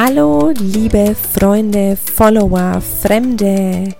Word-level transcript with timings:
Hallo, 0.00 0.52
liebe 0.56 1.16
Freunde, 1.16 1.96
Follower, 1.96 2.80
Fremde, 2.80 3.96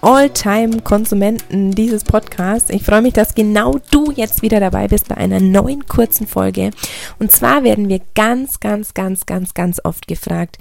All-Time-Konsumenten 0.00 1.70
dieses 1.70 2.02
Podcasts. 2.02 2.68
Ich 2.68 2.82
freue 2.82 3.02
mich, 3.02 3.12
dass 3.12 3.36
genau 3.36 3.78
du 3.92 4.10
jetzt 4.10 4.42
wieder 4.42 4.58
dabei 4.58 4.88
bist 4.88 5.06
bei 5.06 5.16
einer 5.16 5.38
neuen 5.38 5.86
kurzen 5.86 6.26
Folge. 6.26 6.72
Und 7.20 7.30
zwar 7.30 7.62
werden 7.62 7.88
wir 7.88 8.00
ganz, 8.16 8.58
ganz, 8.58 8.92
ganz, 8.92 9.24
ganz, 9.24 9.54
ganz 9.54 9.80
oft 9.84 10.08
gefragt, 10.08 10.58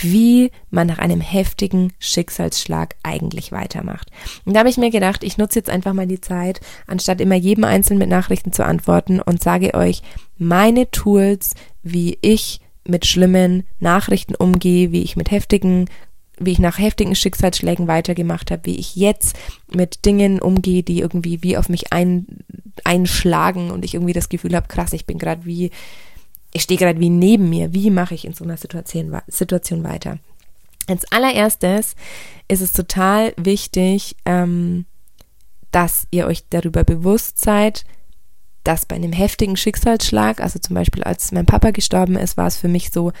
wie 0.00 0.50
man 0.70 0.88
nach 0.88 0.98
einem 0.98 1.20
heftigen 1.20 1.92
Schicksalsschlag 2.00 2.96
eigentlich 3.04 3.52
weitermacht. 3.52 4.10
Und 4.44 4.54
da 4.54 4.58
habe 4.58 4.68
ich 4.68 4.78
mir 4.78 4.90
gedacht, 4.90 5.22
ich 5.22 5.38
nutze 5.38 5.60
jetzt 5.60 5.70
einfach 5.70 5.92
mal 5.92 6.08
die 6.08 6.20
Zeit, 6.20 6.60
anstatt 6.88 7.20
immer 7.20 7.36
jedem 7.36 7.62
Einzelnen 7.62 8.00
mit 8.00 8.08
Nachrichten 8.08 8.50
zu 8.50 8.64
antworten 8.64 9.20
und 9.20 9.40
sage 9.40 9.74
euch 9.74 10.02
meine 10.38 10.90
Tools, 10.90 11.54
wie 11.84 12.18
ich 12.20 12.60
mit 12.88 13.06
schlimmen 13.06 13.64
Nachrichten 13.80 14.34
umgehe, 14.34 14.92
wie 14.92 15.02
ich 15.02 15.16
mit 15.16 15.30
heftigen 15.30 15.86
wie 16.40 16.52
ich 16.52 16.58
nach 16.58 16.78
heftigen 16.78 17.14
Schicksalsschlägen 17.14 17.88
weitergemacht 17.88 18.50
habe, 18.50 18.66
wie 18.66 18.76
ich 18.76 18.96
jetzt 18.96 19.36
mit 19.74 20.04
Dingen 20.04 20.40
umgehe, 20.40 20.82
die 20.82 21.00
irgendwie 21.00 21.42
wie 21.42 21.56
auf 21.56 21.68
mich 21.68 21.92
ein, 21.92 22.26
einschlagen 22.84 23.70
und 23.70 23.84
ich 23.84 23.94
irgendwie 23.94 24.12
das 24.12 24.28
Gefühl 24.28 24.54
habe, 24.54 24.68
krass, 24.68 24.92
ich 24.92 25.04
bin 25.04 25.18
gerade 25.18 25.44
wie, 25.44 25.70
ich 26.52 26.62
stehe 26.62 26.78
gerade 26.78 27.00
wie 27.00 27.10
neben 27.10 27.50
mir. 27.50 27.74
Wie 27.74 27.90
mache 27.90 28.14
ich 28.14 28.24
in 28.24 28.34
so 28.34 28.44
einer 28.44 28.56
Situation, 28.56 29.16
Situation 29.26 29.82
weiter? 29.82 30.18
Als 30.86 31.10
allererstes 31.12 31.96
ist 32.46 32.60
es 32.60 32.72
total 32.72 33.34
wichtig, 33.36 34.16
ähm, 34.24 34.86
dass 35.70 36.06
ihr 36.10 36.26
euch 36.26 36.44
darüber 36.48 36.84
bewusst 36.84 37.40
seid, 37.40 37.84
dass 38.68 38.84
bei 38.84 38.96
einem 38.96 39.12
heftigen 39.12 39.56
Schicksalsschlag, 39.56 40.42
also 40.42 40.58
zum 40.58 40.74
Beispiel 40.74 41.02
als 41.02 41.32
mein 41.32 41.46
Papa 41.46 41.70
gestorben 41.70 42.16
ist, 42.16 42.36
war 42.36 42.46
es 42.46 42.58
für 42.58 42.68
mich 42.68 42.90
so, 42.90 43.12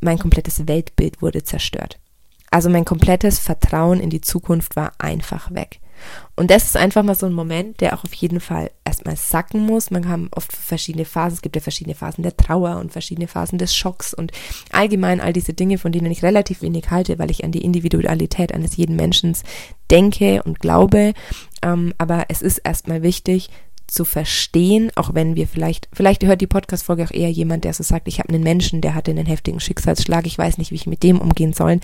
mein 0.00 0.18
komplettes 0.18 0.66
Weltbild 0.66 1.20
wurde 1.20 1.42
zerstört. 1.42 1.98
Also 2.50 2.70
mein 2.70 2.86
komplettes 2.86 3.38
Vertrauen 3.38 4.00
in 4.00 4.08
die 4.08 4.22
Zukunft 4.22 4.76
war 4.76 4.92
einfach 4.98 5.52
weg. 5.52 5.80
Und 6.36 6.50
das 6.50 6.64
ist 6.64 6.76
einfach 6.78 7.02
mal 7.02 7.14
so 7.14 7.26
ein 7.26 7.34
Moment, 7.34 7.82
der 7.82 7.94
auch 7.94 8.04
auf 8.04 8.14
jeden 8.14 8.40
Fall 8.40 8.70
erstmal 8.84 9.16
sacken 9.16 9.66
muss. 9.66 9.90
Man 9.90 10.04
kann 10.04 10.28
oft 10.34 10.52
verschiedene 10.52 11.04
Phasen, 11.04 11.34
es 11.34 11.42
gibt 11.42 11.56
ja 11.56 11.62
verschiedene 11.62 11.94
Phasen 11.94 12.22
der 12.22 12.36
Trauer 12.36 12.78
und 12.78 12.90
verschiedene 12.90 13.28
Phasen 13.28 13.58
des 13.58 13.76
Schocks 13.76 14.14
und 14.14 14.32
allgemein 14.72 15.20
all 15.20 15.34
diese 15.34 15.52
Dinge, 15.52 15.76
von 15.76 15.92
denen 15.92 16.10
ich 16.10 16.22
relativ 16.22 16.62
wenig 16.62 16.90
halte, 16.90 17.18
weil 17.18 17.30
ich 17.30 17.44
an 17.44 17.52
die 17.52 17.62
Individualität 17.62 18.54
eines 18.54 18.76
jeden 18.76 18.96
Menschen 18.96 19.36
denke 19.90 20.42
und 20.44 20.60
glaube. 20.60 21.12
Ähm, 21.62 21.92
aber 21.98 22.24
es 22.28 22.40
ist 22.40 22.58
erstmal 22.58 23.02
wichtig, 23.02 23.50
zu 23.94 24.04
verstehen, 24.04 24.90
auch 24.96 25.14
wenn 25.14 25.36
wir 25.36 25.46
vielleicht, 25.46 25.88
vielleicht 25.92 26.24
hört 26.24 26.40
die 26.40 26.46
Podcast-Folge 26.46 27.04
auch 27.04 27.10
eher 27.10 27.30
jemand, 27.30 27.64
der 27.64 27.72
so 27.72 27.82
sagt, 27.82 28.08
ich 28.08 28.18
habe 28.18 28.28
einen 28.28 28.42
Menschen, 28.42 28.80
der 28.80 28.94
hatte 28.94 29.10
einen 29.10 29.26
heftigen 29.26 29.60
Schicksalsschlag, 29.60 30.26
ich 30.26 30.36
weiß 30.36 30.58
nicht, 30.58 30.70
wie 30.70 30.76
ich 30.76 30.86
mit 30.86 31.02
dem 31.02 31.20
umgehen 31.20 31.52
soll. 31.52 31.80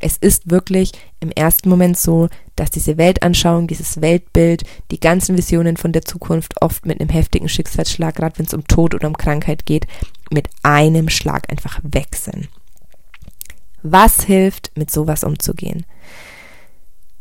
Es 0.00 0.16
ist 0.16 0.50
wirklich 0.50 0.92
im 1.20 1.30
ersten 1.30 1.68
Moment 1.68 1.98
so, 1.98 2.28
dass 2.54 2.70
diese 2.70 2.98
Weltanschauung, 2.98 3.66
dieses 3.66 4.00
Weltbild, 4.00 4.62
die 4.90 5.00
ganzen 5.00 5.36
Visionen 5.36 5.76
von 5.76 5.92
der 5.92 6.04
Zukunft 6.04 6.60
oft 6.62 6.86
mit 6.86 7.00
einem 7.00 7.08
heftigen 7.08 7.48
Schicksalsschlag, 7.48 8.14
gerade 8.14 8.38
wenn 8.38 8.46
es 8.46 8.54
um 8.54 8.66
Tod 8.66 8.94
oder 8.94 9.08
um 9.08 9.16
Krankheit 9.16 9.66
geht, 9.66 9.86
mit 10.30 10.48
einem 10.62 11.08
Schlag 11.08 11.50
einfach 11.50 11.80
weg 11.82 12.14
sind. 12.14 12.48
Was 13.82 14.24
hilft, 14.24 14.70
mit 14.76 14.90
sowas 14.90 15.24
umzugehen? 15.24 15.84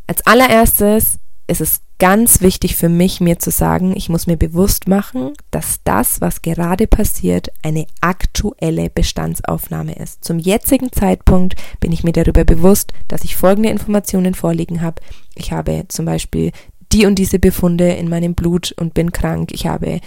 Als 0.08 0.26
allererstes 0.26 1.20
ist 1.48 1.62
es 1.62 1.82
ganz 2.00 2.42
wichtig 2.42 2.76
für 2.76 2.90
mich, 2.90 3.22
mir 3.22 3.40
zu 3.40 3.52
sagen, 3.52 3.94
ich 3.96 4.10
muss 4.10 4.28
mir 4.28 4.38
bewusst 4.38 4.88
machen, 4.88 5.34
dass 5.52 5.80
das, 5.84 6.22
was 6.22 6.42
gerade 6.42 6.88
passiert, 6.88 7.50
eine 7.62 7.86
aktuelle 8.02 8.90
Bestandsaufnahme 8.90 9.96
ist. 9.96 10.24
Zum 10.24 10.40
jetzigen 10.40 10.92
Zeitpunkt 10.92 11.56
bin 11.80 11.92
ich 11.92 12.04
mir 12.04 12.14
darüber 12.14 12.44
bewusst, 12.44 12.92
dass 13.08 13.24
ich 13.24 13.36
folgende 13.36 13.70
Informationen 13.70 14.34
vorliegen 14.34 14.82
habe. 14.82 15.02
Ich 15.36 15.52
habe 15.52 15.86
zum 15.88 16.06
Beispiel 16.06 16.52
die 16.92 17.06
und 17.06 17.16
diese 17.16 17.40
Befunde 17.40 17.90
in 17.90 18.10
meinem 18.10 18.36
Blut 18.36 18.74
und 18.74 18.94
bin 18.94 19.12
krank. 19.12 19.52
Ich 19.52 19.66
habe 19.66 20.00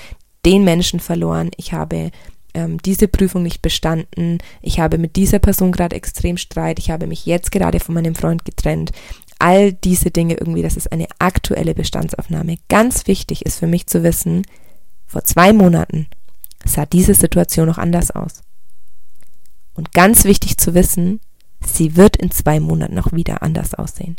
den 0.44 0.64
Menschen 0.64 1.00
verloren. 1.00 1.50
Ich 1.56 1.72
habe 1.72 2.10
ähm, 2.54 2.78
diese 2.82 3.08
Prüfung 3.08 3.42
nicht 3.42 3.60
bestanden. 3.60 4.38
Ich 4.62 4.80
habe 4.80 4.98
mit 4.98 5.16
dieser 5.16 5.38
Person 5.38 5.72
gerade 5.72 5.96
extrem 5.96 6.36
Streit. 6.36 6.78
Ich 6.78 6.90
habe 6.90 7.06
mich 7.06 7.26
jetzt 7.26 7.52
gerade 7.52 7.80
von 7.80 7.94
meinem 7.94 8.14
Freund 8.14 8.44
getrennt 8.44 8.92
all 9.38 9.72
diese 9.72 10.10
Dinge 10.10 10.34
irgendwie, 10.34 10.62
das 10.62 10.76
ist 10.76 10.92
eine 10.92 11.06
aktuelle 11.18 11.74
Bestandsaufnahme. 11.74 12.56
Ganz 12.68 13.06
wichtig 13.06 13.44
ist 13.44 13.58
für 13.58 13.66
mich 13.66 13.86
zu 13.86 14.02
wissen, 14.02 14.46
vor 15.06 15.24
zwei 15.24 15.52
Monaten 15.52 16.08
sah 16.64 16.86
diese 16.86 17.14
Situation 17.14 17.66
noch 17.66 17.78
anders 17.78 18.10
aus. 18.10 18.42
Und 19.74 19.92
ganz 19.92 20.24
wichtig 20.24 20.56
zu 20.56 20.74
wissen, 20.74 21.20
sie 21.60 21.96
wird 21.96 22.16
in 22.16 22.30
zwei 22.30 22.60
Monaten 22.60 22.94
noch 22.94 23.12
wieder 23.12 23.42
anders 23.42 23.74
aussehen. 23.74 24.16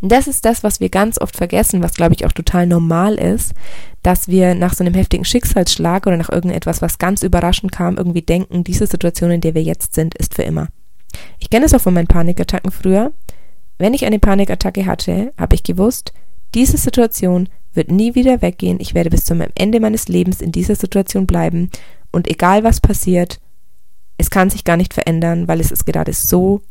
Und 0.00 0.10
das 0.10 0.26
ist 0.26 0.44
das, 0.44 0.62
was 0.62 0.80
wir 0.80 0.88
ganz 0.88 1.20
oft 1.20 1.36
vergessen, 1.36 1.82
was 1.82 1.94
glaube 1.94 2.14
ich 2.14 2.26
auch 2.26 2.32
total 2.32 2.66
normal 2.66 3.14
ist, 3.14 3.54
dass 4.02 4.28
wir 4.28 4.54
nach 4.54 4.74
so 4.74 4.84
einem 4.84 4.94
heftigen 4.94 5.24
Schicksalsschlag 5.24 6.06
oder 6.06 6.16
nach 6.16 6.30
irgendetwas, 6.30 6.82
was 6.82 6.98
ganz 6.98 7.22
überraschend 7.22 7.72
kam, 7.72 7.96
irgendwie 7.96 8.22
denken, 8.22 8.64
diese 8.64 8.86
Situation, 8.86 9.30
in 9.30 9.40
der 9.40 9.54
wir 9.54 9.62
jetzt 9.62 9.94
sind, 9.94 10.14
ist 10.14 10.34
für 10.34 10.42
immer. 10.42 10.68
Ich 11.38 11.50
kenne 11.50 11.66
es 11.66 11.74
auch 11.74 11.80
von 11.80 11.94
meinen 11.94 12.06
Panikattacken 12.06 12.70
früher. 12.70 13.12
Wenn 13.78 13.94
ich 13.94 14.04
eine 14.04 14.18
Panikattacke 14.18 14.86
hatte, 14.86 15.32
habe 15.38 15.54
ich 15.54 15.62
gewusst, 15.62 16.12
diese 16.54 16.76
Situation 16.76 17.48
wird 17.72 17.90
nie 17.90 18.14
wieder 18.14 18.42
weggehen. 18.42 18.80
Ich 18.80 18.94
werde 18.94 19.10
bis 19.10 19.24
zum 19.24 19.42
Ende 19.54 19.80
meines 19.80 20.08
Lebens 20.08 20.40
in 20.40 20.52
dieser 20.52 20.74
Situation 20.74 21.26
bleiben. 21.26 21.70
Und 22.10 22.26
egal 22.28 22.64
was 22.64 22.80
passiert, 22.80 23.40
es 24.16 24.30
kann 24.30 24.50
sich 24.50 24.64
gar 24.64 24.76
nicht 24.76 24.94
verändern, 24.94 25.46
weil 25.46 25.60
es 25.60 25.70
ist 25.70 25.86
gerade 25.86 26.12
so 26.12 26.62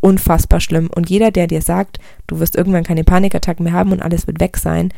unfassbar 0.00 0.60
schlimm. 0.60 0.88
Und 0.94 1.10
jeder, 1.10 1.30
der 1.30 1.46
dir 1.46 1.60
sagt, 1.60 1.98
du 2.26 2.40
wirst 2.40 2.56
irgendwann 2.56 2.84
keine 2.84 3.04
Panikattacken 3.04 3.64
mehr 3.64 3.72
haben 3.72 3.92
und 3.92 4.02
alles 4.02 4.26
wird 4.26 4.40
weg 4.40 4.56
sein, 4.56 4.92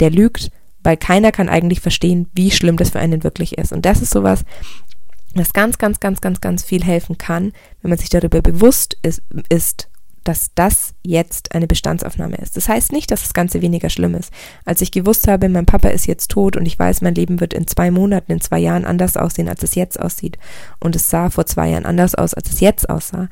der 0.00 0.10
lügt, 0.10 0.50
weil 0.84 0.96
keiner 0.96 1.32
kann 1.32 1.48
eigentlich 1.48 1.80
verstehen, 1.80 2.28
wie 2.34 2.50
schlimm 2.50 2.76
das 2.76 2.90
für 2.90 2.98
einen 3.00 3.24
wirklich 3.24 3.58
ist. 3.58 3.72
Und 3.72 3.86
das 3.86 4.02
ist 4.02 4.12
sowas, 4.12 4.44
was 5.34 5.52
ganz, 5.52 5.78
ganz, 5.78 6.00
ganz, 6.00 6.20
ganz, 6.20 6.40
ganz 6.40 6.62
viel 6.62 6.84
helfen 6.84 7.18
kann, 7.18 7.52
wenn 7.80 7.88
man 7.88 7.98
sich 7.98 8.10
darüber 8.10 8.42
bewusst 8.42 8.96
ist, 9.02 9.22
ist 9.48 9.88
dass 10.24 10.50
das 10.54 10.94
jetzt 11.02 11.54
eine 11.54 11.66
Bestandsaufnahme 11.66 12.36
ist. 12.36 12.56
Das 12.56 12.68
heißt 12.68 12.92
nicht, 12.92 13.10
dass 13.10 13.22
das 13.22 13.34
Ganze 13.34 13.62
weniger 13.62 13.90
schlimm 13.90 14.14
ist. 14.14 14.32
Als 14.64 14.80
ich 14.80 14.90
gewusst 14.90 15.28
habe, 15.28 15.48
mein 15.48 15.66
Papa 15.66 15.88
ist 15.88 16.06
jetzt 16.06 16.30
tot 16.30 16.56
und 16.56 16.66
ich 16.66 16.78
weiß, 16.78 17.00
mein 17.00 17.14
Leben 17.14 17.40
wird 17.40 17.54
in 17.54 17.66
zwei 17.66 17.90
Monaten, 17.90 18.32
in 18.32 18.40
zwei 18.40 18.58
Jahren 18.58 18.84
anders 18.84 19.16
aussehen, 19.16 19.48
als 19.48 19.62
es 19.62 19.74
jetzt 19.74 20.00
aussieht. 20.00 20.38
Und 20.80 20.96
es 20.96 21.10
sah 21.10 21.30
vor 21.30 21.46
zwei 21.46 21.70
Jahren 21.70 21.86
anders 21.86 22.14
aus, 22.14 22.34
als 22.34 22.50
es 22.50 22.60
jetzt 22.60 22.88
aussah. 22.88 23.28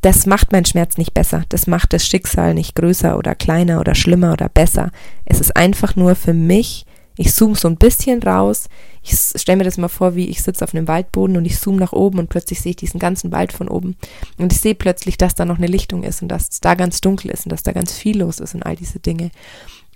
Das 0.00 0.26
macht 0.26 0.52
meinen 0.52 0.66
Schmerz 0.66 0.98
nicht 0.98 1.14
besser. 1.14 1.44
Das 1.48 1.66
macht 1.66 1.94
das 1.94 2.06
Schicksal 2.06 2.52
nicht 2.52 2.74
größer 2.74 3.16
oder 3.16 3.34
kleiner 3.34 3.80
oder 3.80 3.94
schlimmer 3.94 4.32
oder 4.32 4.50
besser. 4.50 4.90
Es 5.24 5.40
ist 5.40 5.56
einfach 5.56 5.96
nur 5.96 6.14
für 6.14 6.34
mich 6.34 6.84
ich 7.16 7.32
zoome 7.32 7.54
so 7.54 7.68
ein 7.68 7.76
bisschen 7.76 8.22
raus. 8.22 8.68
Ich 9.02 9.14
stelle 9.16 9.58
mir 9.58 9.64
das 9.64 9.78
mal 9.78 9.88
vor, 9.88 10.16
wie 10.16 10.28
ich 10.28 10.42
sitze 10.42 10.64
auf 10.64 10.74
einem 10.74 10.88
Waldboden 10.88 11.36
und 11.36 11.44
ich 11.44 11.60
zoome 11.60 11.78
nach 11.78 11.92
oben 11.92 12.18
und 12.18 12.28
plötzlich 12.28 12.60
sehe 12.60 12.70
ich 12.70 12.76
diesen 12.76 12.98
ganzen 12.98 13.30
Wald 13.30 13.52
von 13.52 13.68
oben. 13.68 13.96
Und 14.36 14.52
ich 14.52 14.60
sehe 14.60 14.74
plötzlich, 14.74 15.16
dass 15.16 15.34
da 15.34 15.44
noch 15.44 15.58
eine 15.58 15.66
Lichtung 15.66 16.02
ist 16.02 16.22
und 16.22 16.28
dass 16.28 16.48
es 16.48 16.60
da 16.60 16.74
ganz 16.74 17.00
dunkel 17.00 17.30
ist 17.30 17.46
und 17.46 17.52
dass 17.52 17.62
da 17.62 17.72
ganz 17.72 17.92
viel 17.92 18.18
los 18.18 18.40
ist 18.40 18.54
und 18.54 18.64
all 18.64 18.76
diese 18.76 18.98
Dinge. 18.98 19.30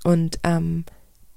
Und 0.04 0.38
ähm, 0.44 0.84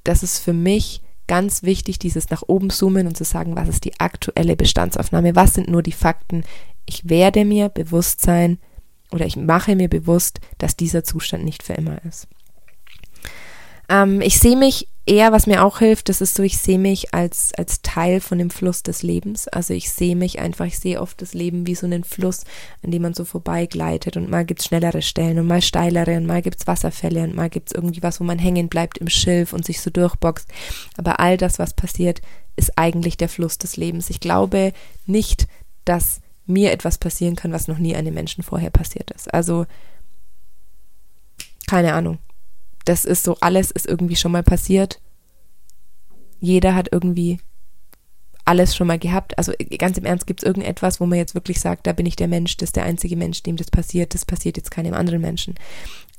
das 0.03 0.21
ist 0.21 0.39
für 0.39 0.53
mich 0.53 1.01
ganz 1.27 1.63
wichtig, 1.63 1.97
dieses 1.97 2.29
nach 2.29 2.43
oben 2.45 2.69
zoomen 2.69 3.07
und 3.07 3.17
zu 3.17 3.23
sagen, 3.23 3.55
was 3.55 3.69
ist 3.69 3.85
die 3.85 3.99
aktuelle 3.99 4.55
Bestandsaufnahme, 4.55 5.35
was 5.35 5.53
sind 5.53 5.69
nur 5.69 5.81
die 5.81 5.91
Fakten. 5.93 6.43
Ich 6.85 7.09
werde 7.09 7.45
mir 7.45 7.69
bewusst 7.69 8.21
sein 8.21 8.59
oder 9.11 9.25
ich 9.25 9.35
mache 9.35 9.75
mir 9.75 9.89
bewusst, 9.89 10.41
dass 10.57 10.75
dieser 10.75 11.03
Zustand 11.03 11.43
nicht 11.43 11.63
für 11.63 11.73
immer 11.73 12.03
ist. 12.05 12.27
Ähm, 13.89 14.21
ich 14.21 14.39
sehe 14.39 14.57
mich 14.57 14.87
eher, 15.05 15.31
was 15.31 15.47
mir 15.47 15.63
auch 15.63 15.79
hilft, 15.79 16.09
das 16.09 16.21
ist 16.21 16.35
so, 16.35 16.43
ich 16.43 16.57
sehe 16.57 16.77
mich 16.77 17.13
als, 17.13 17.53
als 17.57 17.81
Teil 17.81 18.21
von 18.21 18.37
dem 18.37 18.49
Fluss 18.49 18.83
des 18.83 19.01
Lebens. 19.01 19.47
Also 19.47 19.73
ich 19.73 19.91
sehe 19.91 20.15
mich 20.15 20.39
einfach, 20.39 20.65
ich 20.65 20.79
sehe 20.79 21.01
oft 21.01 21.21
das 21.21 21.33
Leben 21.33 21.65
wie 21.65 21.75
so 21.75 21.85
einen 21.85 22.03
Fluss, 22.03 22.43
an 22.83 22.91
dem 22.91 23.01
man 23.01 23.13
so 23.13 23.25
vorbeigleitet 23.25 24.15
und 24.15 24.29
mal 24.29 24.45
gibt's 24.45 24.65
schnellere 24.65 25.01
Stellen 25.01 25.39
und 25.39 25.47
mal 25.47 25.61
steilere 25.61 26.17
und 26.17 26.27
mal 26.27 26.41
gibt's 26.41 26.67
Wasserfälle 26.67 27.23
und 27.23 27.35
mal 27.35 27.49
gibt's 27.49 27.71
irgendwie 27.71 28.03
was, 28.03 28.19
wo 28.19 28.23
man 28.23 28.39
hängen 28.39 28.69
bleibt 28.69 28.99
im 28.99 29.09
Schilf 29.09 29.53
und 29.53 29.65
sich 29.65 29.81
so 29.81 29.89
durchboxt. 29.89 30.47
Aber 30.97 31.19
all 31.19 31.37
das, 31.37 31.57
was 31.57 31.73
passiert, 31.73 32.21
ist 32.55 32.77
eigentlich 32.77 33.17
der 33.17 33.29
Fluss 33.29 33.57
des 33.57 33.77
Lebens. 33.77 34.09
Ich 34.09 34.19
glaube 34.19 34.73
nicht, 35.05 35.47
dass 35.83 36.21
mir 36.45 36.71
etwas 36.71 36.97
passieren 36.97 37.35
kann, 37.35 37.51
was 37.51 37.67
noch 37.67 37.79
nie 37.79 37.95
einem 37.95 38.13
Menschen 38.13 38.43
vorher 38.43 38.69
passiert 38.69 39.09
ist. 39.11 39.33
Also 39.33 39.65
keine 41.67 41.93
Ahnung 41.93 42.19
das 42.85 43.05
ist 43.05 43.23
so, 43.23 43.37
alles 43.41 43.71
ist 43.71 43.87
irgendwie 43.87 44.15
schon 44.15 44.31
mal 44.31 44.43
passiert. 44.43 45.01
Jeder 46.39 46.73
hat 46.75 46.89
irgendwie 46.91 47.39
alles 48.45 48.75
schon 48.75 48.87
mal 48.87 48.99
gehabt. 48.99 49.37
Also 49.37 49.53
ganz 49.77 49.97
im 49.97 50.05
Ernst, 50.05 50.27
gibt 50.27 50.41
es 50.41 50.47
irgendetwas, 50.47 50.99
wo 50.99 51.05
man 51.05 51.17
jetzt 51.17 51.35
wirklich 51.35 51.59
sagt, 51.59 51.87
da 51.87 51.93
bin 51.93 52.05
ich 52.05 52.15
der 52.15 52.27
Mensch, 52.27 52.57
das 52.57 52.69
ist 52.69 52.75
der 52.75 52.83
einzige 52.83 53.15
Mensch, 53.15 53.43
dem 53.43 53.55
das 53.55 53.71
passiert, 53.71 54.13
das 54.13 54.25
passiert 54.25 54.57
jetzt 54.57 54.71
keinem 54.71 54.93
anderen 54.93 55.21
Menschen. 55.21 55.55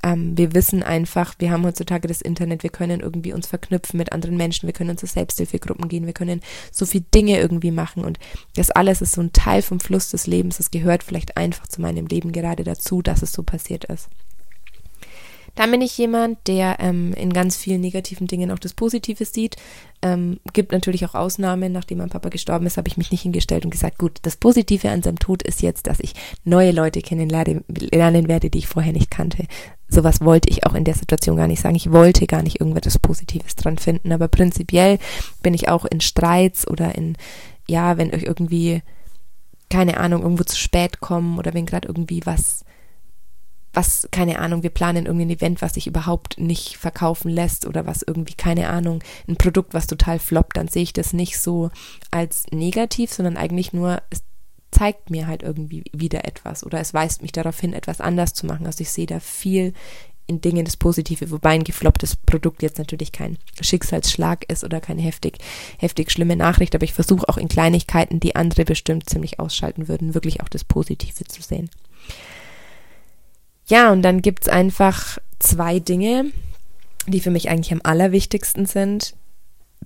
Ähm, 0.03 0.37
wir 0.37 0.53
wissen 0.53 0.83
einfach, 0.83 1.35
wir 1.39 1.51
haben 1.51 1.65
heutzutage 1.65 2.07
das 2.07 2.21
Internet, 2.21 2.63
wir 2.63 2.69
können 2.69 3.01
irgendwie 3.01 3.33
uns 3.33 3.47
verknüpfen 3.47 3.97
mit 3.97 4.11
anderen 4.11 4.37
Menschen, 4.37 4.67
wir 4.67 4.73
können 4.73 4.91
unsere 4.91 5.11
Selbsthilfegruppen 5.11 5.87
gehen, 5.87 6.05
wir 6.05 6.13
können 6.13 6.41
so 6.71 6.85
viele 6.85 7.05
Dinge 7.13 7.39
irgendwie 7.39 7.71
machen 7.71 8.03
und 8.03 8.19
das 8.55 8.71
alles 8.71 9.01
ist 9.01 9.13
so 9.13 9.21
ein 9.21 9.33
Teil 9.33 9.61
vom 9.61 9.79
Fluss 9.79 10.09
des 10.09 10.27
Lebens, 10.27 10.57
das 10.57 10.71
gehört 10.71 11.03
vielleicht 11.03 11.37
einfach 11.37 11.67
zu 11.67 11.81
meinem 11.81 12.07
Leben 12.07 12.31
gerade 12.31 12.63
dazu, 12.63 13.01
dass 13.01 13.21
es 13.21 13.31
so 13.31 13.43
passiert 13.43 13.85
ist. 13.85 14.09
Dann 15.55 15.69
bin 15.69 15.81
ich 15.81 15.95
jemand, 15.99 16.39
der 16.47 16.77
ähm, 16.79 17.13
in 17.13 17.31
ganz 17.31 17.57
vielen 17.57 17.81
negativen 17.81 18.25
Dingen 18.25 18.49
auch 18.49 18.57
das 18.57 18.73
Positive 18.73 19.23
sieht. 19.23 19.55
Ähm, 20.01 20.39
gibt 20.53 20.71
natürlich 20.71 21.05
auch 21.05 21.13
Ausnahmen. 21.13 21.71
Nachdem 21.71 21.99
mein 21.99 22.09
Papa 22.09 22.29
gestorben 22.29 22.65
ist, 22.65 22.77
habe 22.77 22.87
ich 22.87 22.97
mich 22.97 23.11
nicht 23.11 23.21
hingestellt 23.21 23.63
und 23.63 23.69
gesagt, 23.69 23.99
gut, 23.99 24.17
das 24.23 24.35
Positive 24.35 24.89
an 24.89 25.03
seinem 25.03 25.19
Tod 25.19 25.43
ist 25.43 25.61
jetzt, 25.61 25.85
dass 25.85 25.99
ich 25.99 26.13
neue 26.43 26.71
Leute 26.71 27.01
kennenlernen 27.01 28.27
werde, 28.27 28.49
die 28.49 28.57
ich 28.57 28.67
vorher 28.67 28.93
nicht 28.93 29.11
kannte. 29.11 29.45
Sowas 29.87 30.21
wollte 30.21 30.49
ich 30.49 30.65
auch 30.65 30.73
in 30.73 30.85
der 30.85 30.95
Situation 30.95 31.37
gar 31.37 31.47
nicht 31.47 31.61
sagen. 31.61 31.75
Ich 31.75 31.91
wollte 31.91 32.25
gar 32.25 32.41
nicht 32.41 32.59
irgendwas 32.59 32.97
Positives 32.97 33.55
dran 33.55 33.77
finden. 33.77 34.11
Aber 34.11 34.27
prinzipiell 34.27 34.97
bin 35.43 35.53
ich 35.53 35.69
auch 35.69 35.85
in 35.85 36.01
Streits 36.01 36.67
oder 36.67 36.95
in, 36.95 37.15
ja, 37.67 37.97
wenn 37.97 38.11
euch 38.11 38.23
irgendwie, 38.23 38.81
keine 39.69 39.97
Ahnung, 39.97 40.23
irgendwo 40.23 40.45
zu 40.45 40.57
spät 40.57 40.99
kommen 40.99 41.37
oder 41.37 41.53
wenn 41.53 41.67
gerade 41.67 41.87
irgendwie 41.87 42.21
was 42.25 42.65
was, 43.73 44.07
keine 44.11 44.39
Ahnung, 44.39 44.63
wir 44.63 44.69
planen 44.69 45.05
irgendein 45.05 45.37
Event, 45.37 45.61
was 45.61 45.73
sich 45.73 45.87
überhaupt 45.87 46.39
nicht 46.39 46.77
verkaufen 46.77 47.29
lässt 47.29 47.65
oder 47.65 47.85
was 47.85 48.03
irgendwie, 48.03 48.35
keine 48.35 48.69
Ahnung, 48.69 49.03
ein 49.27 49.35
Produkt, 49.35 49.73
was 49.73 49.87
total 49.87 50.19
floppt, 50.19 50.57
dann 50.57 50.67
sehe 50.67 50.83
ich 50.83 50.93
das 50.93 51.13
nicht 51.13 51.39
so 51.39 51.71
als 52.11 52.45
negativ, 52.51 53.11
sondern 53.11 53.37
eigentlich 53.37 53.73
nur, 53.73 54.01
es 54.09 54.23
zeigt 54.71 55.09
mir 55.09 55.27
halt 55.27 55.43
irgendwie 55.43 55.83
wieder 55.91 56.25
etwas 56.25 56.63
oder 56.63 56.79
es 56.79 56.93
weist 56.93 57.21
mich 57.21 57.31
darauf 57.31 57.59
hin, 57.59 57.73
etwas 57.73 58.01
anders 58.01 58.33
zu 58.33 58.45
machen. 58.45 58.65
Also 58.65 58.81
ich 58.81 58.89
sehe 58.89 59.05
da 59.05 59.19
viel 59.19 59.73
in 60.25 60.41
Dingen 60.41 60.65
das 60.65 60.77
Positive, 60.77 61.31
wobei 61.31 61.51
ein 61.51 61.63
geflopptes 61.63 62.15
Produkt 62.15 62.61
jetzt 62.61 62.77
natürlich 62.77 63.11
kein 63.11 63.37
Schicksalsschlag 63.59 64.49
ist 64.49 64.63
oder 64.63 64.79
keine 64.79 65.01
heftig, 65.01 65.37
heftig 65.77 66.11
schlimme 66.11 66.35
Nachricht, 66.35 66.73
aber 66.75 66.85
ich 66.85 66.93
versuche 66.93 67.27
auch 67.27 67.37
in 67.37 67.49
Kleinigkeiten, 67.49 68.19
die 68.19 68.35
andere 68.35 68.63
bestimmt 68.65 69.09
ziemlich 69.09 69.39
ausschalten 69.39 69.87
würden, 69.87 70.13
wirklich 70.13 70.41
auch 70.41 70.49
das 70.49 70.63
Positive 70.63 71.25
zu 71.25 71.41
sehen. 71.41 71.69
Ja, 73.67 73.91
und 73.91 74.01
dann 74.01 74.21
gibt's 74.21 74.49
einfach 74.49 75.17
zwei 75.39 75.79
Dinge, 75.79 76.31
die 77.07 77.19
für 77.19 77.31
mich 77.31 77.49
eigentlich 77.49 77.71
am 77.71 77.81
allerwichtigsten 77.83 78.65
sind. 78.65 79.15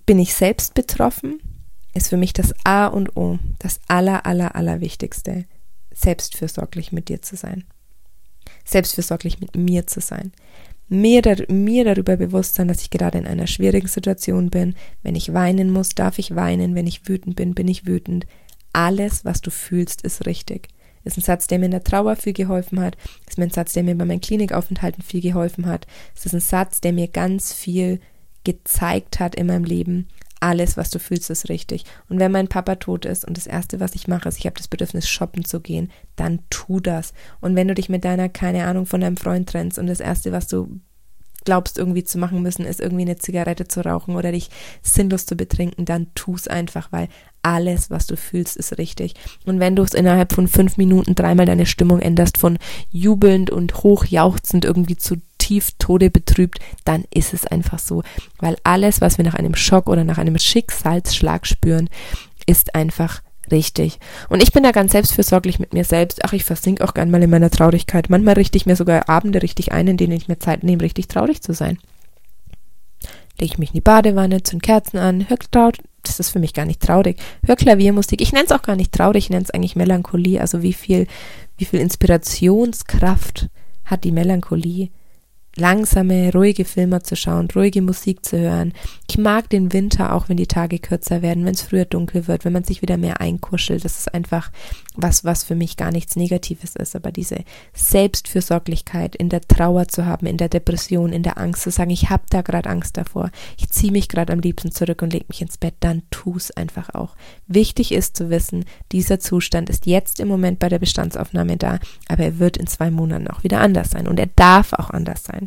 Bin 0.05 0.19
ich 0.19 0.33
selbst 0.33 0.73
betroffen? 0.73 1.39
Ist 1.93 2.09
für 2.09 2.17
mich 2.17 2.33
das 2.33 2.53
A 2.63 2.87
und 2.87 3.15
O, 3.17 3.39
das 3.59 3.79
aller, 3.87 4.25
aller, 4.25 4.55
allerwichtigste, 4.55 5.45
selbstfürsorglich 5.93 6.91
mit 6.91 7.09
dir 7.09 7.21
zu 7.21 7.35
sein. 7.35 7.65
Selbstfürsorglich 8.65 9.39
mit 9.39 9.55
mir 9.55 9.87
zu 9.87 9.99
sein. 9.99 10.31
Mir, 10.89 11.21
mir 11.49 11.83
darüber 11.83 12.15
bewusst 12.15 12.55
sein, 12.55 12.67
dass 12.67 12.81
ich 12.81 12.89
gerade 12.89 13.17
in 13.17 13.27
einer 13.27 13.47
schwierigen 13.47 13.87
Situation 13.87 14.49
bin. 14.49 14.75
Wenn 15.03 15.15
ich 15.15 15.33
weinen 15.33 15.71
muss, 15.71 15.89
darf 15.89 16.17
ich 16.17 16.35
weinen. 16.35 16.75
Wenn 16.75 16.87
ich 16.87 17.07
wütend 17.09 17.35
bin, 17.35 17.55
bin 17.55 17.67
ich 17.67 17.85
wütend. 17.85 18.25
Alles, 18.73 19.25
was 19.25 19.41
du 19.41 19.51
fühlst, 19.51 20.03
ist 20.03 20.25
richtig 20.25 20.69
ist 21.03 21.17
ein 21.17 21.21
Satz, 21.21 21.47
der 21.47 21.59
mir 21.59 21.65
in 21.65 21.71
der 21.71 21.83
Trauer 21.83 22.15
viel 22.15 22.33
geholfen 22.33 22.79
hat. 22.79 22.97
Ist 23.27 23.37
mir 23.37 23.45
ein 23.45 23.51
Satz, 23.51 23.73
der 23.73 23.83
mir 23.83 23.95
bei 23.95 24.05
meinen 24.05 24.21
Klinikaufenthalten 24.21 25.03
viel 25.03 25.21
geholfen 25.21 25.65
hat. 25.65 25.87
Es 26.15 26.25
ist 26.25 26.33
ein 26.33 26.39
Satz, 26.39 26.81
der 26.81 26.93
mir 26.93 27.07
ganz 27.07 27.53
viel 27.53 27.99
gezeigt 28.43 29.19
hat 29.19 29.35
in 29.35 29.47
meinem 29.47 29.63
Leben. 29.63 30.07
Alles, 30.39 30.77
was 30.77 30.91
du 30.91 30.99
fühlst, 30.99 31.29
ist 31.29 31.49
richtig. 31.49 31.83
Und 32.09 32.19
wenn 32.19 32.31
mein 32.31 32.47
Papa 32.47 32.75
tot 32.75 33.05
ist 33.05 33.25
und 33.25 33.37
das 33.37 33.47
Erste, 33.47 33.79
was 33.79 33.95
ich 33.95 34.07
mache, 34.07 34.29
ist, 34.29 34.37
ich 34.37 34.45
habe 34.45 34.57
das 34.57 34.67
Bedürfnis, 34.67 35.09
shoppen 35.09 35.43
zu 35.43 35.59
gehen, 35.59 35.91
dann 36.15 36.41
tu 36.49 36.79
das. 36.79 37.13
Und 37.41 37.55
wenn 37.55 37.67
du 37.67 37.73
dich 37.73 37.89
mit 37.89 38.05
deiner, 38.05 38.29
keine 38.29 38.65
Ahnung, 38.65 38.85
von 38.85 39.01
deinem 39.01 39.17
Freund 39.17 39.49
trennst 39.49 39.79
und 39.79 39.87
das 39.87 39.99
Erste, 39.99 40.31
was 40.31 40.47
du 40.47 40.79
glaubst 41.47 41.77
irgendwie 41.77 42.03
zu 42.03 42.17
machen 42.17 42.41
müssen, 42.41 42.65
ist 42.65 42.81
irgendwie 42.81 43.03
eine 43.03 43.15
Zigarette 43.15 43.69
zu 43.69 43.79
rauchen 43.79 44.17
oder 44.17 44.33
dich 44.33 44.49
sinnlos 44.83 45.25
zu 45.25 45.37
betrinken, 45.37 45.85
dann 45.85 46.07
tu 46.13 46.35
es 46.35 46.49
einfach, 46.49 46.91
weil 46.91 47.07
alles, 47.41 47.89
was 47.89 48.05
du 48.05 48.17
fühlst, 48.17 48.57
ist 48.57 48.77
richtig. 48.77 49.13
Und 49.45 49.61
wenn 49.61 49.77
du 49.77 49.81
es 49.81 49.93
innerhalb 49.93 50.33
von 50.33 50.49
fünf 50.49 50.75
Minuten 50.75 51.15
dreimal 51.15 51.45
deine 51.45 51.65
Stimmung 51.65 52.01
änderst, 52.01 52.37
von 52.37 52.57
jubelnd 52.91 53.49
und 53.49 53.75
hochjauchzend 53.75 54.65
irgendwie 54.65 54.97
zu 54.97 55.15
tief 55.37 55.71
Tode 55.79 56.09
betrübt, 56.09 56.59
dann 56.83 57.05
ist 57.11 57.33
es 57.33 57.47
einfach 57.47 57.79
so. 57.79 58.03
Weil 58.39 58.57
alles, 58.65 58.99
was 58.99 59.17
wir 59.17 59.23
nach 59.23 59.35
einem 59.35 59.55
Schock 59.55 59.87
oder 59.87 60.03
nach 60.03 60.17
einem 60.17 60.37
Schicksalsschlag 60.37 61.47
spüren, 61.47 61.89
ist 62.45 62.75
einfach 62.75 63.21
richtig. 63.51 63.99
Und 64.29 64.43
ich 64.43 64.51
bin 64.51 64.63
da 64.63 64.71
ganz 64.71 64.91
selbstfürsorglich 64.91 65.59
mit 65.59 65.73
mir 65.73 65.83
selbst. 65.83 66.23
Ach, 66.23 66.33
ich 66.33 66.43
versink 66.43 66.81
auch 66.81 66.93
gern 66.93 67.11
mal 67.11 67.23
in 67.23 67.29
meiner 67.29 67.49
Traurigkeit. 67.49 68.09
Manchmal 68.09 68.35
richte 68.35 68.57
ich 68.57 68.65
mir 68.65 68.75
sogar 68.75 69.09
Abende 69.09 69.41
richtig 69.41 69.71
ein, 69.71 69.87
in 69.87 69.97
denen 69.97 70.13
ich 70.13 70.27
mir 70.27 70.39
Zeit 70.39 70.63
nehme, 70.63 70.83
richtig 70.83 71.07
traurig 71.07 71.41
zu 71.41 71.53
sein. 71.53 71.77
Lege 73.39 73.53
ich 73.53 73.57
mich 73.57 73.69
in 73.69 73.75
die 73.75 73.81
Badewanne, 73.81 74.41
zünd 74.43 74.63
Kerzen 74.63 74.97
an, 74.97 75.29
hör 75.29 75.37
das 76.07 76.19
ist 76.19 76.29
für 76.29 76.39
mich 76.39 76.53
gar 76.53 76.65
nicht 76.65 76.81
traurig. 76.81 77.17
Hör 77.45 77.55
Klaviermusik. 77.55 78.21
Ich 78.21 78.31
nenne 78.31 78.45
es 78.45 78.51
auch 78.51 78.61
gar 78.61 78.75
nicht 78.75 78.93
traurig, 78.93 79.25
ich 79.25 79.29
nenne 79.29 79.43
es 79.43 79.51
eigentlich 79.51 79.75
Melancholie. 79.75 80.39
Also 80.39 80.61
wie 80.61 80.73
viel, 80.73 81.07
wie 81.57 81.65
viel 81.65 81.79
Inspirationskraft 81.79 83.49
hat 83.85 84.03
die 84.03 84.11
Melancholie 84.11 84.89
langsame, 85.57 86.31
ruhige 86.33 86.65
Filme 86.65 87.01
zu 87.01 87.15
schauen, 87.15 87.47
ruhige 87.53 87.81
Musik 87.81 88.25
zu 88.25 88.39
hören. 88.39 88.73
Ich 89.09 89.17
mag 89.17 89.49
den 89.49 89.73
Winter 89.73 90.13
auch, 90.13 90.29
wenn 90.29 90.37
die 90.37 90.47
Tage 90.47 90.79
kürzer 90.79 91.21
werden, 91.21 91.45
wenn 91.45 91.53
es 91.53 91.61
früher 91.61 91.85
dunkel 91.85 92.27
wird, 92.27 92.45
wenn 92.45 92.53
man 92.53 92.63
sich 92.63 92.81
wieder 92.81 92.97
mehr 92.97 93.19
einkuschelt. 93.21 93.83
Das 93.83 93.97
ist 93.97 94.13
einfach 94.13 94.51
was, 94.95 95.23
was 95.23 95.43
für 95.43 95.55
mich 95.55 95.77
gar 95.77 95.91
nichts 95.91 96.15
Negatives 96.15 96.75
ist. 96.75 96.95
Aber 96.95 97.11
diese 97.11 97.43
Selbstfürsorglichkeit 97.73 99.15
in 99.15 99.29
der 99.29 99.41
Trauer 99.41 99.87
zu 99.87 100.05
haben, 100.05 100.25
in 100.25 100.37
der 100.37 100.49
Depression, 100.49 101.13
in 101.13 101.23
der 101.23 101.37
Angst 101.37 101.63
zu 101.63 101.71
sagen, 101.71 101.91
ich 101.91 102.09
habe 102.09 102.23
da 102.29 102.41
gerade 102.41 102.69
Angst 102.69 102.97
davor, 102.97 103.31
ich 103.57 103.69
ziehe 103.69 103.91
mich 103.91 104.09
gerade 104.09 104.33
am 104.33 104.39
liebsten 104.39 104.71
zurück 104.71 105.01
und 105.01 105.13
leg 105.13 105.29
mich 105.29 105.41
ins 105.41 105.57
Bett, 105.57 105.75
dann 105.79 106.03
tu 106.09 106.35
es 106.35 106.51
einfach 106.51 106.93
auch. 106.93 107.15
Wichtig 107.47 107.91
ist 107.91 108.17
zu 108.17 108.29
wissen, 108.29 108.65
dieser 108.91 109.19
Zustand 109.19 109.69
ist 109.69 109.85
jetzt 109.85 110.19
im 110.19 110.27
Moment 110.27 110.59
bei 110.59 110.69
der 110.69 110.79
Bestandsaufnahme 110.79 111.57
da, 111.57 111.79
aber 112.07 112.23
er 112.23 112.39
wird 112.39 112.57
in 112.57 112.67
zwei 112.67 112.91
Monaten 112.91 113.27
auch 113.27 113.43
wieder 113.43 113.61
anders 113.61 113.91
sein 113.91 114.07
und 114.07 114.19
er 114.19 114.29
darf 114.35 114.73
auch 114.73 114.89
anders 114.89 115.23
sein. 115.23 115.46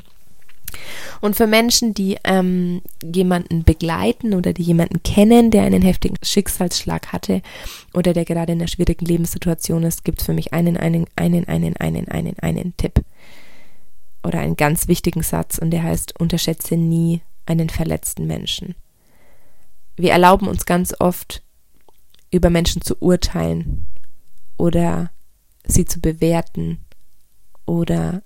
Und 1.21 1.37
für 1.37 1.47
Menschen, 1.47 1.95
die 1.95 2.19
ähm, 2.25 2.83
jemanden 3.03 3.65
begleiten 3.65 4.35
oder 4.35 4.53
die 4.53 4.63
jemanden 4.63 5.03
kennen, 5.03 5.51
der 5.51 5.65
einen 5.65 5.83
heftigen 5.83 6.17
Schicksalsschlag 6.23 7.13
hatte 7.13 7.43
oder 7.95 8.13
der 8.13 8.25
gerade 8.25 8.53
in 8.53 8.61
einer 8.61 8.69
schwierigen 8.69 9.05
Lebenssituation 9.05 9.83
ist, 9.83 10.05
gibt 10.05 10.21
es 10.21 10.27
für 10.27 10.35
mich 10.35 10.53
einen, 10.53 10.77
einen, 10.77 11.07
einen, 11.17 11.47
einen, 11.49 11.77
einen, 11.77 12.09
einen, 12.09 12.39
einen 12.39 12.77
Tipp 12.77 13.05
oder 14.23 14.41
einen 14.41 14.57
ganz 14.57 14.89
wichtigen 14.89 15.23
Satz 15.23 15.59
und 15.59 15.71
der 15.71 15.83
heißt, 15.83 16.19
unterschätze 16.21 16.77
nie 16.77 17.23
einen 17.47 17.69
verletzten 17.69 18.27
Menschen. 18.27 18.75
Wir 19.97 20.13
erlauben 20.13 20.49
uns 20.49 20.67
ganz 20.67 20.95
oft, 20.99 21.43
über 22.31 22.49
Menschen 22.49 22.81
zu 22.81 22.97
urteilen 23.00 23.87
oder 24.57 25.11
sie 25.65 25.85
zu 25.85 26.00
bewerten 26.00 26.79
oder 27.67 28.23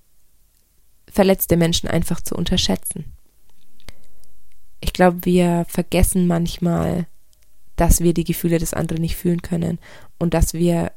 verletzte 1.14 1.56
Menschen 1.56 1.88
einfach 1.88 2.20
zu 2.20 2.34
unterschätzen. 2.34 3.04
Ich 4.80 4.92
glaube, 4.92 5.24
wir 5.24 5.64
vergessen 5.68 6.26
manchmal, 6.26 7.06
dass 7.76 8.00
wir 8.00 8.12
die 8.12 8.24
Gefühle 8.24 8.58
des 8.58 8.74
anderen 8.74 9.00
nicht 9.00 9.16
fühlen 9.16 9.42
können 9.42 9.78
und 10.18 10.34
dass 10.34 10.54
wir 10.54 10.92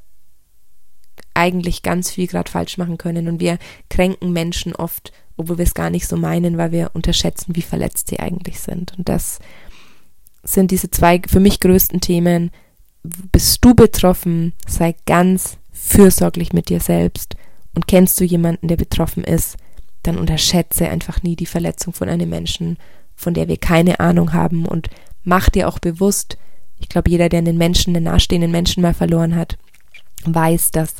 eigentlich 1.33 1.83
ganz 1.83 2.09
viel 2.09 2.27
gerade 2.27 2.51
falsch 2.51 2.77
machen 2.77 2.97
können 2.97 3.27
und 3.27 3.39
wir 3.39 3.59
kränken 3.89 4.33
Menschen 4.33 4.75
oft, 4.75 5.11
obwohl 5.37 5.59
wir 5.59 5.65
es 5.65 5.75
gar 5.75 5.89
nicht 5.89 6.07
so 6.07 6.17
meinen, 6.17 6.57
weil 6.57 6.71
wir 6.71 6.91
unterschätzen, 6.93 7.55
wie 7.55 7.61
verletzt 7.61 8.09
sie 8.09 8.19
eigentlich 8.19 8.59
sind. 8.59 8.97
Und 8.97 9.07
das 9.07 9.39
sind 10.43 10.71
diese 10.71 10.89
zwei 10.89 11.21
für 11.27 11.39
mich 11.39 11.59
größten 11.59 12.01
Themen. 12.01 12.51
Bist 13.03 13.63
du 13.63 13.75
betroffen? 13.75 14.53
Sei 14.67 14.95
ganz 15.05 15.57
fürsorglich 15.71 16.53
mit 16.53 16.69
dir 16.69 16.79
selbst. 16.79 17.35
Und 17.75 17.87
kennst 17.87 18.19
du 18.19 18.23
jemanden, 18.23 18.67
der 18.67 18.77
betroffen 18.77 19.23
ist? 19.23 19.57
Dann 20.07 20.17
unterschätze 20.17 20.89
einfach 20.89 21.23
nie 21.23 21.35
die 21.35 21.45
Verletzung 21.45 21.93
von 21.93 22.09
einem 22.09 22.29
Menschen, 22.29 22.77
von 23.15 23.33
der 23.33 23.47
wir 23.47 23.57
keine 23.57 23.99
Ahnung 23.99 24.33
haben 24.33 24.65
und 24.65 24.89
mach 25.23 25.49
dir 25.49 25.67
auch 25.67 25.79
bewusst, 25.79 26.37
ich 26.79 26.89
glaube, 26.89 27.09
jeder, 27.09 27.29
der 27.29 27.39
einen 27.39 27.57
Menschen, 27.57 27.95
einen 27.95 28.05
nahestehenden 28.05 28.51
Menschen 28.51 28.81
mal 28.81 28.93
verloren 28.93 29.35
hat, 29.35 29.57
weiß, 30.23 30.71
dass 30.71 30.95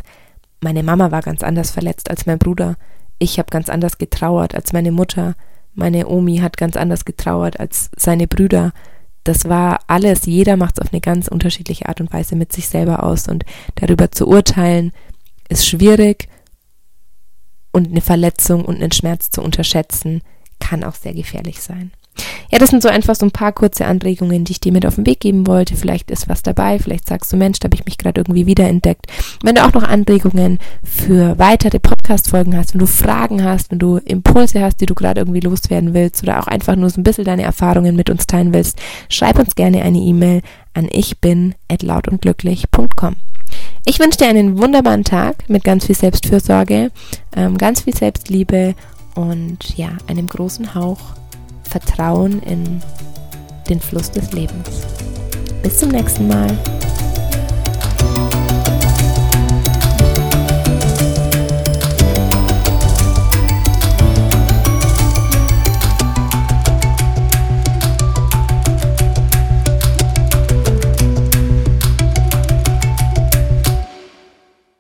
meine 0.60 0.84
Mama 0.84 1.12
war 1.12 1.22
ganz 1.22 1.44
anders 1.44 1.72
verletzt 1.72 2.10
als 2.10 2.26
mein 2.26 2.40
Bruder. 2.40 2.78
Ich 3.20 3.38
habe 3.38 3.50
ganz 3.52 3.70
anders 3.70 3.98
getrauert 3.98 4.56
als 4.56 4.74
meine 4.74 4.92
Mutter. 4.92 5.36
Meine 5.76 6.08
Omi 6.08 6.38
hat 6.38 6.58
ganz 6.58 6.76
anders 6.76 7.06
getrauert 7.06 7.60
als 7.60 7.92
seine 7.96 8.28
Brüder. 8.28 8.74
Das 9.24 9.48
war 9.50 9.82
alles, 9.88 10.26
jeder 10.26 10.58
macht 10.58 10.78
es 10.78 10.86
auf 10.86 10.92
eine 10.92 11.02
ganz 11.02 11.28
unterschiedliche 11.28 11.88
Art 11.88 12.02
und 12.02 12.12
Weise 12.12 12.36
mit 12.36 12.54
sich 12.54 12.68
selber 12.70 13.04
aus 13.04 13.28
und 13.28 13.46
darüber 13.76 14.12
zu 14.12 14.28
urteilen 14.28 14.92
ist 15.50 15.68
schwierig 15.68 16.28
und 17.78 17.92
eine 17.92 18.02
Verletzung 18.02 18.66
und 18.66 18.82
einen 18.82 18.92
Schmerz 18.92 19.30
zu 19.30 19.42
unterschätzen, 19.42 20.22
kann 20.60 20.84
auch 20.84 20.96
sehr 20.96 21.14
gefährlich 21.14 21.62
sein. 21.62 21.92
Ja, 22.52 22.58
das 22.58 22.72
sind 22.72 22.82
so 22.82 22.90
einfach 22.90 23.16
so 23.16 23.26
ein 23.28 23.32
paar 23.32 23.52
kurze 23.52 23.86
Anregungen, 23.86 24.44
die 24.44 24.54
ich 24.54 24.60
dir 24.60 24.72
mit 24.72 24.86
auf 24.88 24.96
den 24.96 25.06
Weg 25.06 25.20
geben 25.20 25.46
wollte. 25.46 25.76
Vielleicht 25.76 26.10
ist 26.10 26.28
was 26.28 26.42
dabei, 26.42 26.80
vielleicht 26.80 27.08
sagst 27.08 27.32
du, 27.32 27.38
Mensch, 27.38 27.60
da 27.60 27.66
habe 27.66 27.76
ich 27.76 27.86
mich 27.86 28.00
gerade 28.00 28.22
irgendwie 28.22 28.48
wiederentdeckt. 28.48 29.06
Wenn 29.44 29.56
du 29.56 29.64
auch 29.64 29.74
noch 29.74 29.84
Anregungen 29.84 30.58
für 30.84 31.38
weitere 31.38 31.80
Podcast-Folgen 31.80 32.58
hast, 32.58 32.74
wenn 32.74 32.80
du 32.80 32.88
Fragen 32.88 33.44
hast, 33.44 33.70
wenn 33.70 33.80
du 33.80 33.98
Impulse 33.98 34.62
hast, 34.62 34.82
die 34.82 34.88
du 34.88 34.96
gerade 34.96 35.22
irgendwie 35.22 35.42
loswerden 35.42 35.94
willst 35.94 36.24
oder 36.24 36.40
auch 36.40 36.48
einfach 36.48 36.76
nur 36.76 36.90
so 36.90 37.00
ein 37.00 37.04
bisschen 37.04 37.26
deine 37.26 37.44
Erfahrungen 37.44 37.96
mit 37.96 38.10
uns 38.10 38.26
teilen 38.26 38.54
willst, 38.54 38.80
schreib 39.10 39.38
uns 39.38 39.54
gerne 39.56 39.84
eine 39.84 40.00
E-Mail 40.00 40.42
an 40.74 40.88
ich 40.92 41.20
bin 41.20 41.54
lautundglücklich.com. 41.82 43.27
Ich 43.90 44.00
wünsche 44.00 44.18
dir 44.18 44.28
einen 44.28 44.58
wunderbaren 44.58 45.06
Tag 45.06 45.48
mit 45.48 45.64
ganz 45.64 45.86
viel 45.86 45.96
Selbstfürsorge, 45.96 46.92
ähm, 47.38 47.58
ganz 47.58 47.84
viel 47.84 47.96
Selbstliebe 47.96 48.76
und 49.16 49.78
ja, 49.78 49.92
einem 50.08 50.28
großen 50.28 50.76
Hauch 50.76 51.00
Vertrauen 51.64 52.44
in 52.44 52.82
den 53.70 53.80
Fluss 53.80 54.12
des 54.12 54.34
Lebens. 54.34 54.68
Bis 55.64 55.78
zum 55.78 55.92
nächsten 55.92 56.28
Mal. 56.28 56.50